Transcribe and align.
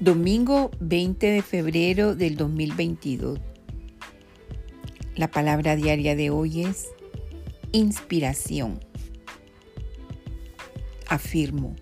Domingo 0.00 0.70
20 0.80 1.26
de 1.26 1.40
febrero 1.40 2.14
del 2.14 2.36
2022. 2.36 3.40
La 5.14 5.30
palabra 5.30 5.74
diaria 5.74 6.14
de 6.14 6.28
hoy 6.28 6.64
es 6.64 6.88
inspiración. 7.72 8.78
Afirmo, 11.08 11.76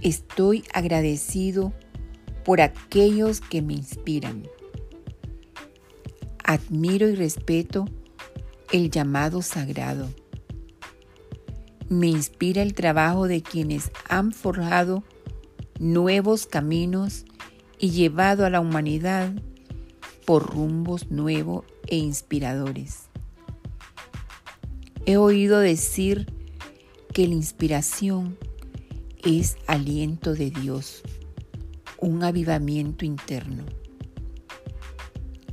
estoy 0.00 0.64
agradecido 0.72 1.74
por 2.42 2.62
aquellos 2.62 3.42
que 3.42 3.60
me 3.60 3.74
inspiran. 3.74 4.48
Admiro 6.42 7.06
y 7.10 7.16
respeto 7.16 7.84
el 8.72 8.90
llamado 8.90 9.42
sagrado. 9.42 10.08
Me 11.90 12.06
inspira 12.06 12.62
el 12.62 12.72
trabajo 12.72 13.28
de 13.28 13.42
quienes 13.42 13.90
han 14.08 14.32
forjado 14.32 15.04
nuevos 15.78 16.46
caminos 16.46 17.24
y 17.78 17.90
llevado 17.90 18.46
a 18.46 18.50
la 18.50 18.60
humanidad 18.60 19.32
por 20.24 20.54
rumbos 20.54 21.10
nuevos 21.10 21.64
e 21.86 21.96
inspiradores. 21.96 23.08
He 25.06 25.16
oído 25.16 25.58
decir 25.58 26.32
que 27.12 27.28
la 27.28 27.34
inspiración 27.34 28.38
es 29.22 29.56
aliento 29.66 30.34
de 30.34 30.50
Dios, 30.50 31.02
un 31.98 32.22
avivamiento 32.22 33.04
interno. 33.04 33.64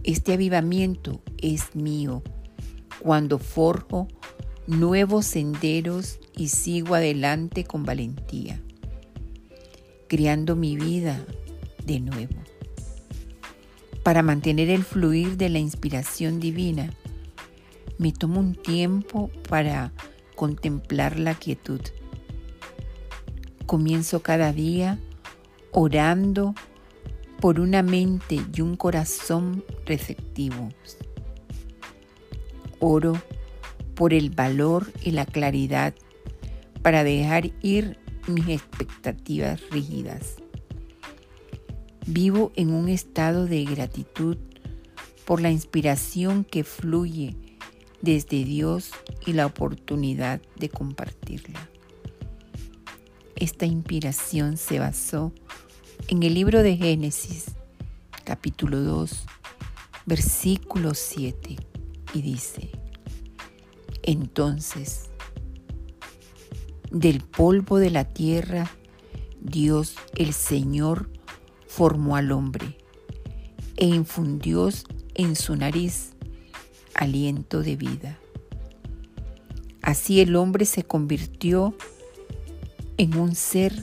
Este 0.03 0.33
avivamiento 0.33 1.21
es 1.37 1.75
mío 1.75 2.23
cuando 2.99 3.39
forjo 3.39 4.07
nuevos 4.67 5.25
senderos 5.25 6.19
y 6.35 6.47
sigo 6.47 6.95
adelante 6.95 7.65
con 7.65 7.83
valentía 7.83 8.61
criando 10.11 10.57
mi 10.57 10.75
vida 10.75 11.25
de 11.85 12.01
nuevo. 12.01 12.35
Para 14.03 14.21
mantener 14.23 14.69
el 14.69 14.83
fluir 14.83 15.37
de 15.37 15.47
la 15.47 15.59
inspiración 15.59 16.41
divina, 16.41 16.91
me 17.97 18.11
tomo 18.11 18.41
un 18.41 18.55
tiempo 18.55 19.31
para 19.47 19.93
contemplar 20.35 21.17
la 21.17 21.33
quietud. 21.33 21.79
Comienzo 23.65 24.21
cada 24.21 24.51
día 24.51 24.99
orando 25.71 26.55
por 27.39 27.61
una 27.61 27.81
mente 27.81 28.41
y 28.53 28.59
un 28.59 28.75
corazón 28.75 29.63
receptivos. 29.85 30.73
Oro 32.81 33.13
por 33.95 34.13
el 34.13 34.29
valor 34.29 34.91
y 35.05 35.11
la 35.11 35.25
claridad 35.25 35.93
para 36.81 37.05
dejar 37.05 37.51
ir 37.61 38.00
mis 38.27 38.47
expectativas 38.49 39.61
rígidas. 39.69 40.35
Vivo 42.07 42.51
en 42.55 42.73
un 42.73 42.89
estado 42.89 43.45
de 43.45 43.63
gratitud 43.65 44.37
por 45.25 45.41
la 45.41 45.51
inspiración 45.51 46.43
que 46.43 46.63
fluye 46.63 47.35
desde 48.01 48.43
Dios 48.43 48.91
y 49.25 49.33
la 49.33 49.45
oportunidad 49.45 50.41
de 50.57 50.69
compartirla. 50.69 51.69
Esta 53.35 53.65
inspiración 53.65 54.57
se 54.57 54.79
basó 54.79 55.31
en 56.07 56.23
el 56.23 56.33
libro 56.33 56.63
de 56.63 56.77
Génesis, 56.77 57.45
capítulo 58.23 58.81
2, 58.81 59.25
versículo 60.05 60.93
7, 60.93 61.57
y 62.13 62.21
dice, 62.21 62.71
entonces 64.03 65.10
del 66.91 67.21
polvo 67.21 67.79
de 67.79 67.89
la 67.89 68.05
tierra, 68.05 68.69
Dios 69.39 69.95
el 70.15 70.33
Señor 70.33 71.09
formó 71.67 72.15
al 72.15 72.31
hombre 72.31 72.77
e 73.77 73.87
infundió 73.87 74.69
en 75.15 75.35
su 75.35 75.55
nariz 75.55 76.11
aliento 76.93 77.61
de 77.63 77.75
vida. 77.75 78.19
Así 79.81 80.21
el 80.21 80.35
hombre 80.35 80.65
se 80.65 80.83
convirtió 80.83 81.75
en 82.97 83.17
un 83.17 83.35
ser 83.35 83.73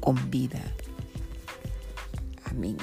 con 0.00 0.30
vida. 0.30 0.60
Amén. 2.44 2.76